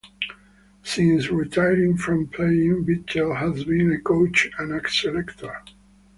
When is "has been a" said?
3.37-4.01